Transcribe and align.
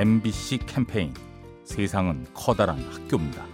MBC 0.00 0.60
캠페인 0.64 1.12
세상은 1.62 2.24
커다란 2.32 2.78
학교입니다. 2.90 3.44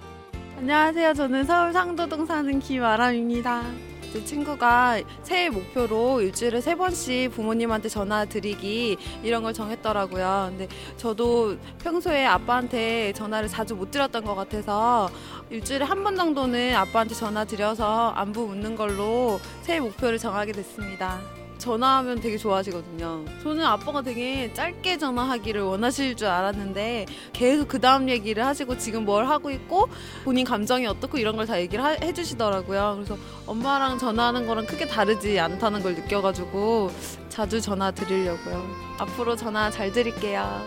안녕하세요. 0.58 1.14
저는 1.14 1.42
서울 1.44 1.72
상도동 1.72 2.24
사는 2.24 2.60
김아람입니다. 2.60 3.64
제 4.12 4.24
친구가 4.24 5.00
새해 5.24 5.50
목표로 5.50 6.20
일주일에 6.20 6.60
세 6.60 6.76
번씩 6.76 7.32
부모님한테 7.32 7.88
전화 7.88 8.24
드리기 8.24 8.96
이런 9.24 9.42
걸 9.42 9.52
정했더라고요. 9.54 10.46
근데 10.50 10.68
저도 10.96 11.56
평소에 11.82 12.24
아빠한테 12.24 13.12
전화를 13.14 13.48
자주 13.48 13.74
못 13.74 13.90
드렸던 13.90 14.24
것 14.24 14.36
같아서 14.36 15.10
일주일에 15.50 15.84
한 15.84 16.04
번 16.04 16.14
정도는 16.14 16.76
아빠한테 16.76 17.16
전화 17.16 17.44
드려서 17.44 18.10
안부 18.10 18.46
묻는 18.46 18.76
걸로 18.76 19.40
새해 19.62 19.80
목표를 19.80 20.18
정하게 20.18 20.52
됐습니다. 20.52 21.18
전화하면 21.58 22.20
되게 22.20 22.36
좋아하시거든요. 22.36 23.24
저는 23.42 23.64
아빠가 23.64 24.02
되게 24.02 24.52
짧게 24.54 24.98
전화하기를 24.98 25.62
원하실 25.62 26.14
줄 26.16 26.28
알았는데 26.28 27.06
계속 27.32 27.68
그 27.68 27.80
다음 27.80 28.08
얘기를 28.08 28.44
하시고 28.44 28.76
지금 28.78 29.04
뭘 29.04 29.26
하고 29.26 29.50
있고 29.50 29.88
본인 30.24 30.44
감정이 30.44 30.86
어떻고 30.86 31.18
이런 31.18 31.36
걸 31.36 31.46
다 31.46 31.60
얘기를 31.60 31.82
하- 31.84 31.90
해주시더라고요. 32.02 32.94
그래서 32.96 33.16
엄마랑 33.46 33.98
전화하는 33.98 34.46
거랑 34.46 34.66
크게 34.66 34.86
다르지 34.86 35.38
않다는 35.38 35.82
걸 35.82 35.94
느껴가지고 35.94 36.90
자주 37.28 37.60
전화 37.60 37.90
드리려고요. 37.90 38.66
앞으로 38.98 39.36
전화 39.36 39.70
잘 39.70 39.92
드릴게요. 39.92 40.62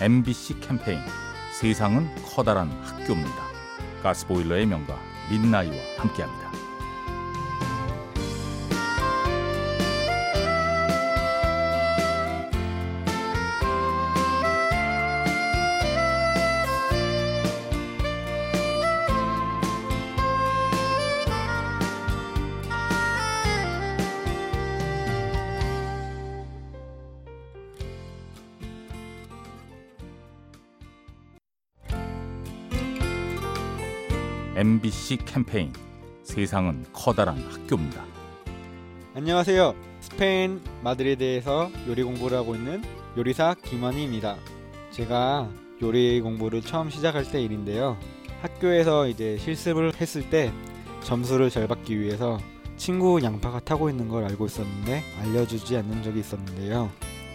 MBC 0.00 0.60
캠페인 0.60 1.00
세상은 1.58 2.08
커다란 2.24 2.70
학교입니다. 2.84 3.48
가스보일러의 4.02 4.66
명가 4.66 4.96
민나이와 5.30 5.74
함께합니다. 5.96 6.48
MBC 34.58 35.18
캠페인 35.18 35.72
세상은 36.24 36.84
커다란 36.92 37.38
학교입니다. 37.48 38.04
안녕하세요. 39.14 39.72
스페인 40.00 40.60
마드리드에서 40.82 41.70
요리 41.86 42.02
공부를 42.02 42.36
하고 42.38 42.56
있는 42.56 42.82
요리사 43.16 43.54
김원희입니다. 43.54 44.34
제가 44.90 45.48
요리 45.80 46.20
공부를 46.20 46.60
처음 46.60 46.90
시작할 46.90 47.30
때 47.30 47.40
일인데요. 47.40 47.96
학교에서 48.42 49.06
이제 49.06 49.38
실습을 49.38 49.94
했을 49.94 50.28
때 50.28 50.52
점수를 51.04 51.50
잘 51.50 51.68
받기 51.68 52.00
위해서 52.00 52.40
친구 52.76 53.22
양파가 53.22 53.60
타고 53.60 53.88
있는 53.88 54.08
걸 54.08 54.24
알고 54.24 54.46
있었는데 54.46 55.04
알려주지 55.20 55.76
않는 55.76 56.02
적이 56.02 56.18
있었는데요. 56.18 56.90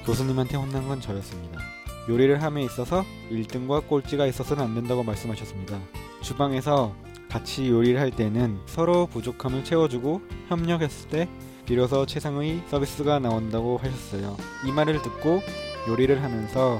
교수님한테 0.05 0.57
혼난 0.57 0.89
건 0.89 0.99
저였습니다. 0.99 1.61
요리를 2.09 2.43
함에 2.43 2.63
있어서 2.65 3.05
1등과 3.31 3.87
꼴찌가 3.87 4.25
있어서는 4.25 4.61
안 4.61 4.75
된다고 4.75 5.03
말씀하셨습니다. 5.03 5.79
주방에서 6.21 6.93
같이 7.33 7.67
요리를 7.67 7.99
할 7.99 8.11
때는 8.11 8.59
서로 8.67 9.07
부족함을 9.07 9.63
채워주고 9.63 10.21
협력했을 10.49 11.09
때 11.09 11.27
비로소 11.65 12.05
최상의 12.05 12.61
서비스가 12.69 13.17
나온다고 13.17 13.79
하셨어요. 13.79 14.37
이 14.67 14.71
말을 14.71 15.01
듣고 15.01 15.41
요리를 15.87 16.21
하면서 16.21 16.79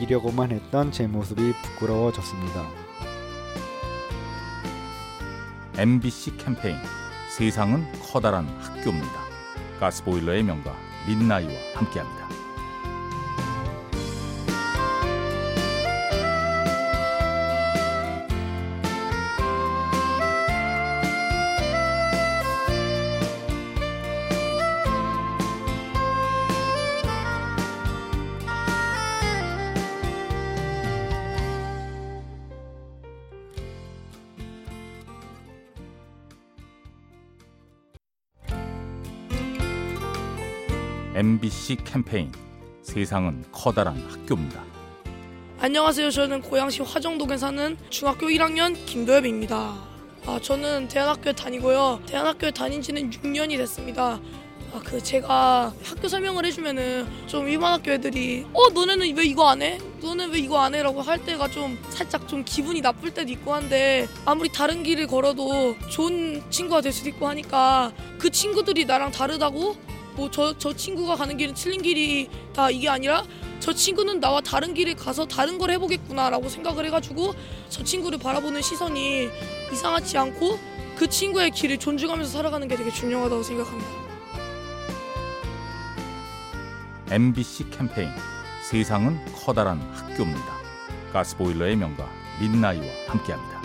이기려고만 0.00 0.50
했던 0.50 0.90
제 0.90 1.06
모습이 1.06 1.52
부끄러워졌습니다. 1.62 2.68
MBC 5.78 6.38
캠페인 6.38 6.76
세상은 7.30 7.84
커다란 8.02 8.48
학교입니다. 8.58 9.12
가스보일러의 9.78 10.42
명가 10.42 10.74
민나이와 11.06 11.52
함께합니다. 11.76 12.33
MBC 41.14 41.76
캠페인 41.84 42.32
세상은 42.82 43.44
커다란 43.52 43.96
학교입니다. 44.10 44.64
안녕하세요. 45.60 46.10
저는 46.10 46.42
고양시 46.42 46.82
화정동에 46.82 47.36
사는 47.36 47.76
중학교 47.88 48.26
1학년 48.26 48.74
김도엽입니다. 48.84 49.74
아, 50.26 50.40
저는 50.42 50.88
대안학교에 50.88 51.34
다니고요. 51.34 52.00
대안학교에 52.06 52.50
다닌 52.50 52.82
지는 52.82 53.10
6년이 53.10 53.56
됐습니다. 53.58 54.18
아, 54.72 54.80
그 54.84 55.00
제가 55.00 55.72
학교 55.84 56.08
설명을 56.08 56.46
해주면은 56.46 57.06
좀 57.28 57.48
일반 57.48 57.74
학교 57.74 57.92
애들이 57.92 58.44
어 58.52 58.70
너네는 58.70 59.16
왜 59.16 59.24
이거 59.24 59.48
안 59.48 59.62
해? 59.62 59.78
너는 60.02 60.32
왜 60.32 60.40
이거 60.40 60.58
안 60.58 60.74
해?라고 60.74 61.00
할 61.00 61.24
때가 61.24 61.46
좀 61.46 61.78
살짝 61.90 62.26
좀 62.26 62.42
기분이 62.44 62.80
나쁠 62.80 63.14
때도 63.14 63.30
있고 63.30 63.54
한데 63.54 64.08
아무리 64.24 64.50
다른 64.50 64.82
길을 64.82 65.06
걸어도 65.06 65.76
좋은 65.90 66.42
친구가 66.50 66.80
될 66.80 66.92
수도 66.92 67.08
있고 67.10 67.28
하니까 67.28 67.92
그 68.18 68.30
친구들이 68.30 68.84
나랑 68.84 69.12
다르다고 69.12 69.76
뭐 70.16 70.28
저 70.30 70.54
저 70.58 70.72
친구가 70.72 71.16
가는 71.16 71.36
길은 71.36 71.54
틀린 71.54 71.82
길이 71.82 72.28
다 72.52 72.70
이게 72.70 72.88
아니라 72.88 73.24
저 73.60 73.72
친구는 73.72 74.20
나와 74.20 74.40
다른 74.40 74.74
길을 74.74 74.94
가서 74.96 75.26
다른 75.26 75.58
걸 75.58 75.70
해보겠구나라고 75.72 76.48
생각을 76.48 76.84
해가지고 76.86 77.34
저 77.68 77.82
친구를 77.82 78.18
바라보는 78.18 78.62
시선이 78.62 79.28
이상하지 79.72 80.18
않고 80.18 80.58
그 80.96 81.08
친구의 81.08 81.50
길을 81.50 81.78
존중하면서 81.78 82.30
살아가는 82.30 82.68
게 82.68 82.76
되게 82.76 82.90
중요하다고 82.90 83.42
생각합니다. 83.42 83.90
MBC 87.10 87.70
캠페인 87.70 88.10
세상은 88.62 89.18
커다란 89.44 89.80
학교입니다. 89.92 90.54
가스보일러의 91.12 91.76
명가 91.76 92.08
민나이와 92.40 92.84
함께합니다. 93.08 93.62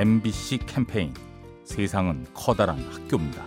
MBC 0.00 0.60
캠페인 0.66 1.12
세상은 1.62 2.24
커다란 2.32 2.78
학교입니다. 2.90 3.44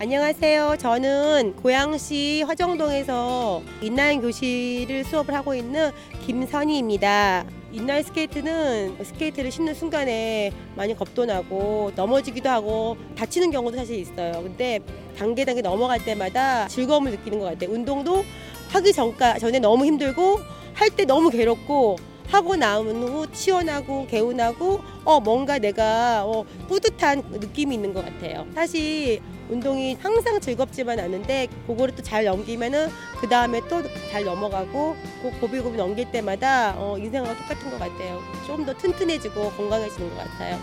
안녕하세요. 0.00 0.76
저는 0.78 1.56
고양시 1.56 2.42
화정동에서 2.46 3.62
인라인 3.80 4.20
교실을 4.20 5.02
수업을 5.04 5.32
하고 5.32 5.54
있는 5.54 5.90
김선희입니다. 6.26 7.46
인라인 7.72 8.02
스케이트는 8.04 9.02
스케이트를 9.02 9.50
신는 9.50 9.72
순간에 9.72 10.52
많이 10.76 10.94
겁도 10.94 11.24
나고 11.24 11.92
넘어지기도 11.96 12.50
하고 12.50 12.98
다치는 13.16 13.50
경우도 13.50 13.74
사실 13.78 13.98
있어요. 13.98 14.42
근데 14.42 14.78
단계 15.16 15.46
단계 15.46 15.62
넘어갈 15.62 16.04
때마다 16.04 16.68
즐거움을 16.68 17.12
느끼는 17.12 17.38
것 17.38 17.46
같아요. 17.46 17.70
운동도 17.70 18.22
하기 18.68 18.92
전까 18.92 19.38
전에 19.38 19.58
너무 19.58 19.86
힘들고 19.86 20.38
할 20.74 20.90
때 20.90 21.06
너무 21.06 21.30
괴롭고 21.30 21.96
하고 22.32 22.56
나온 22.56 22.86
후 23.02 23.26
시원하고 23.32 24.06
개운하고 24.06 24.80
어 25.04 25.20
뭔가 25.20 25.58
내가 25.58 26.24
어 26.24 26.44
뿌듯한 26.66 27.22
느낌이 27.30 27.74
있는 27.74 27.92
것 27.92 28.02
같아요. 28.04 28.46
사실 28.54 29.20
운동이 29.50 29.98
항상 30.00 30.40
즐겁지만 30.40 30.98
않은데 30.98 31.46
그거를 31.66 31.94
또 31.94 32.02
잘 32.02 32.24
넘기면은 32.24 32.88
그 33.20 33.28
다음에 33.28 33.60
또 33.68 33.82
잘 34.10 34.24
넘어가고 34.24 34.96
그 35.22 35.30
고비고비 35.40 35.76
넘길 35.76 36.10
때마다 36.10 36.74
어, 36.78 36.96
인생과 36.98 37.36
똑같은 37.36 37.70
것 37.70 37.78
같아요. 37.78 38.18
좀 38.46 38.64
더 38.64 38.72
튼튼해지고 38.74 39.50
건강해지는 39.52 40.08
것 40.10 40.16
같아요. 40.18 40.58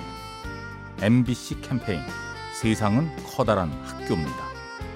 MBC 1.02 1.62
캠페인 1.62 2.02
세상은 2.60 3.10
커다란 3.26 3.70
학교입니다. 3.84 4.50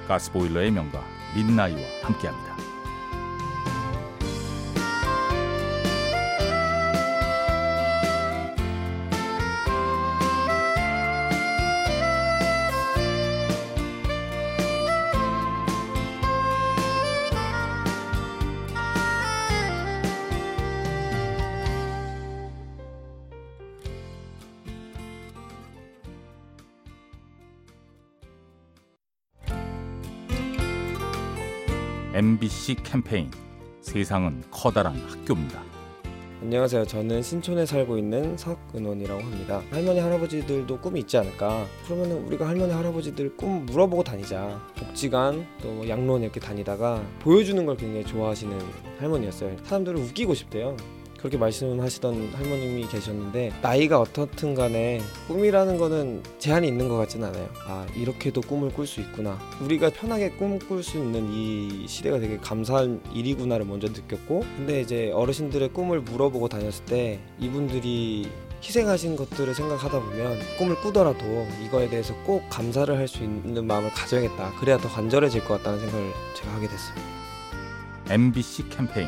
가스보일러의 0.07 0.71
명가 0.71 1.03
민나이와 1.35 1.79
함께합니다. 2.01 2.52
MBC 32.15 32.75
캠페인 32.83 33.31
세상은 33.81 34.44
커다란 34.51 34.95
학교입니다. 34.98 35.63
안녕하세요. 36.44 36.86
저는 36.86 37.24
신촌에 37.24 37.65
살고 37.65 37.98
있는 37.98 38.38
석은원이라고 38.38 39.19
합니다. 39.19 39.63
할머니 39.71 40.00
할아버지들도 40.00 40.80
꿈이 40.80 41.00
있지 41.00 41.18
않을까? 41.18 41.65
그러면 41.88 42.12
우리가 42.12 42.48
할머니 42.48 42.71
할아버지들 42.71 43.36
꿈 43.36 43.65
물어보고 43.65 44.04
다니자. 44.04 44.62
복지관 44.77 45.44
또 45.63 45.89
양로원 45.89 46.21
이렇게 46.21 46.39
다니다가 46.39 47.04
보여주는 47.19 47.65
걸 47.65 47.77
굉장히 47.77 48.06
좋아하시는 48.06 48.59
할머니였어요. 49.00 49.57
사람들을 49.63 49.98
웃기고 50.00 50.36
싶대요. 50.36 50.77
그렇게 51.23 51.37
말씀하시던 51.37 52.33
할머님이 52.33 52.85
계셨는데 52.89 53.53
나이가 53.61 54.01
어떻든 54.01 54.53
간에 54.55 55.01
꿈이라는 55.29 55.77
거는 55.77 56.21
제한이 56.37 56.67
있는 56.67 56.89
것 56.89 56.97
같지는 56.97 57.29
않아요. 57.29 57.47
아 57.65 57.87
이렇게도 57.95 58.41
꿈을 58.41 58.73
꿀 58.73 58.85
수 58.85 58.99
있구나. 58.99 59.39
우리가 59.61 59.89
편하게 59.91 60.31
꿈 60.31 60.59
꿀 60.59 60.83
수 60.83 60.97
있는 60.97 61.31
이 61.31 61.87
시대가 61.87 62.19
되게 62.19 62.35
감사한 62.37 63.01
일이구나를 63.13 63.65
먼저 63.65 63.87
느꼈고 63.87 64.41
근데 64.57 64.81
이제 64.81 65.11
어르신들의 65.13 65.69
꿈을 65.71 66.01
물어보고 66.01 66.49
다녔을 66.49 66.83
때 66.87 67.21
이분들이 67.39 68.29
희생하신 68.61 69.15
것들을 69.15 69.55
생각하다 69.55 70.01
보면 70.01 70.39
꿈을 70.57 70.75
꾸더라도 70.81 71.47
이거에 71.65 71.89
대해서 71.89 72.13
꼭 72.25 72.43
감사를 72.49 72.97
할 72.97 73.07
수 73.07 73.23
있는 73.23 73.65
마음을 73.65 73.89
가져야겠다. 73.91 74.55
그래야 74.59 74.77
더 74.77 74.89
간절해질 74.89 75.45
것 75.45 75.57
같다는 75.59 75.79
생각을 75.79 76.11
제가 76.35 76.53
하게 76.53 76.67
됐습니다. 76.67 77.07
MBC 78.09 78.67
캠페인 78.67 79.07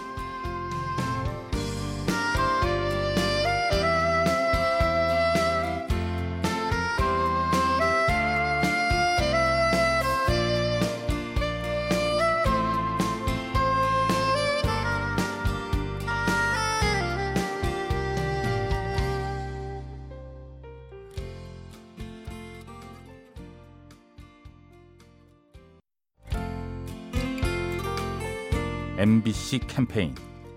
MBC 28.97 29.59
캠페인 29.67 30.13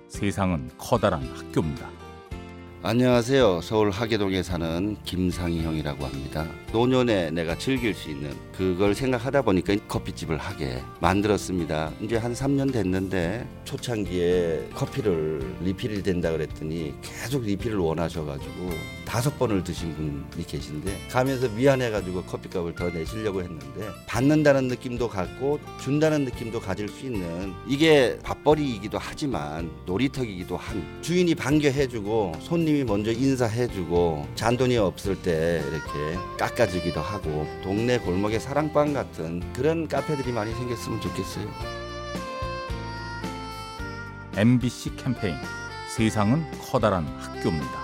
세상은 0.09 0.69
커다란 0.77 1.23
학교입니다. 1.23 1.89
안녕하세요. 2.83 3.61
서울 3.63 3.91
하계동에 3.91 4.43
사는 4.43 4.97
김상희 5.05 5.63
형이라고 5.63 6.05
합니다. 6.05 6.47
노년에 6.73 7.31
내가 7.31 7.57
즐길 7.57 7.95
수 7.95 8.11
있는 8.11 8.31
그걸 8.53 8.95
생각하다 8.95 9.43
보니까 9.43 9.77
커피집을 9.89 10.37
하게 10.37 10.83
만들었습니다. 11.01 11.93
이제 12.03 12.17
한 12.17 12.35
3년 12.35 12.73
됐는데 12.73 13.49
초창기에 13.65 14.69
커피를 14.75 15.41
리필이 15.63 16.03
된다 16.03 16.31
그랬더니 16.33 16.93
계속 17.03 17.45
리필을 17.45 17.79
원하셔 17.79 18.25
가지고 18.25 18.71
다섯 19.15 19.39
번을 19.39 19.63
드신 19.63 19.95
분이 20.31 20.45
계신데 20.45 21.07
가면서 21.09 21.49
미안해가지고 21.49 22.25
커피값을 22.25 22.75
더 22.75 22.91
내시려고 22.91 23.43
했는데 23.43 23.89
받는다는 24.09 24.67
느낌도 24.67 25.09
갖고 25.09 25.61
준다는 25.81 26.25
느낌도 26.25 26.59
가질 26.59 26.89
수 26.89 27.07
있는 27.07 27.55
이게 27.69 28.19
밥벌이이기도 28.25 28.99
하지만 28.99 29.71
놀이터이기도 29.87 30.57
한 30.57 31.01
주인이 31.01 31.33
반겨해주고 31.37 32.39
손님이 32.41 32.83
먼저 32.83 33.13
인사해주고 33.13 34.31
잔돈이 34.35 34.79
없을 34.79 35.15
때 35.23 35.63
이렇게 35.63 36.19
깎아주기도 36.37 37.01
하고 37.01 37.47
동네 37.63 37.99
골목에 37.99 38.41
사랑방 38.41 38.95
같은 38.95 39.41
그런 39.53 39.87
카페들이 39.87 40.33
많이 40.33 40.53
생겼으면 40.55 41.01
좋겠어요. 41.01 41.49
MBC 44.37 44.97
캠페인 44.97 45.37
세상은 45.97 46.45
커다란 46.61 47.07
학교입니다. 47.21 47.84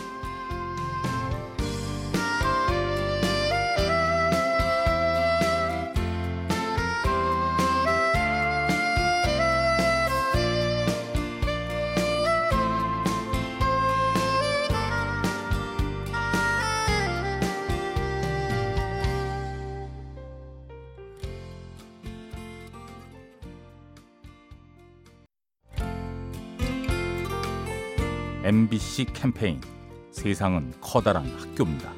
MBC 28.43 29.05
캠페인 29.13 29.61
세상은 30.09 30.73
커다란 30.81 31.25
학교입니다. 31.37 31.93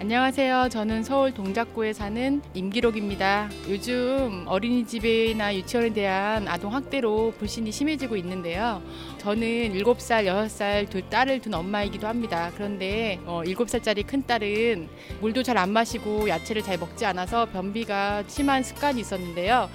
안녕하세요. 0.00 0.68
저는 0.70 1.02
서울 1.02 1.34
동작구에 1.34 1.92
사는 1.92 2.40
임기록입니다. 2.54 3.48
요즘 3.68 4.44
어린이집이나 4.46 5.52
유치원에 5.56 5.92
대한 5.92 6.46
아동 6.46 6.72
학대로 6.72 7.32
불신이 7.36 7.72
심해지고 7.72 8.14
있는데요. 8.18 8.80
저는 9.18 9.72
7살, 9.72 10.26
6살 10.26 10.88
두 10.88 11.02
딸을 11.10 11.40
둔 11.40 11.54
엄마이기도 11.54 12.06
합니다. 12.06 12.52
그런데 12.54 13.18
어, 13.24 13.42
7살짜리 13.44 14.06
큰 14.06 14.24
딸은 14.24 14.88
물도 15.20 15.42
잘 15.42 15.58
안 15.58 15.70
마시고 15.72 16.28
야채를 16.28 16.62
잘 16.62 16.78
먹지 16.78 17.04
않아서 17.04 17.46
변비가 17.46 18.22
심한 18.28 18.62
습관이 18.62 19.00
있었는데요. 19.00 19.68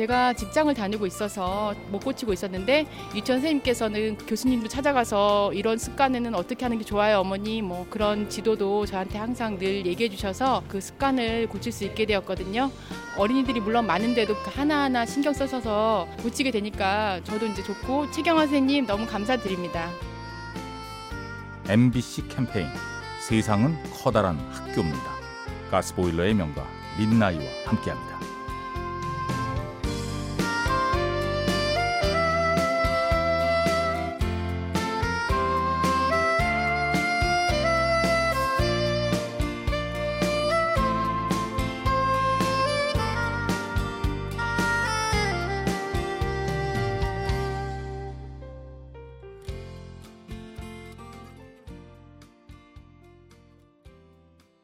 제가 0.00 0.32
직장을 0.32 0.72
다니고 0.72 1.06
있어서 1.06 1.74
못 1.90 1.98
고치고 2.02 2.32
있었는데 2.32 2.86
유치원 3.14 3.40
선생님께서는 3.40 4.16
교수님도 4.16 4.66
찾아가서 4.66 5.52
이런 5.52 5.76
습관에는 5.76 6.34
어떻게 6.34 6.64
하는 6.64 6.78
게 6.78 6.84
좋아요 6.84 7.18
어머니 7.18 7.60
뭐 7.60 7.86
그런 7.90 8.30
지도도 8.30 8.86
저한테 8.86 9.18
항상 9.18 9.58
늘 9.58 9.84
얘기해 9.84 10.08
주셔서 10.08 10.62
그 10.68 10.80
습관을 10.80 11.48
고칠 11.48 11.70
수 11.70 11.84
있게 11.84 12.06
되었거든요 12.06 12.70
어린이들이 13.18 13.60
물론 13.60 13.86
많은데도 13.86 14.36
그 14.36 14.50
하나하나 14.50 15.04
신경 15.04 15.34
써서 15.34 16.08
고치게 16.22 16.50
되니까 16.50 17.20
저도 17.24 17.44
이제 17.48 17.62
좋고 17.62 18.10
최경화 18.10 18.46
선생님 18.46 18.86
너무 18.86 19.06
감사드립니다 19.06 19.90
MBC 21.68 22.28
캠페인 22.28 22.68
세상은 23.20 23.76
커다란 24.02 24.38
학교입니다. 24.50 25.10
가스보일러의 25.70 26.34
명가 26.34 26.66
민나이와 26.98 27.44
함께합니다. 27.66 28.29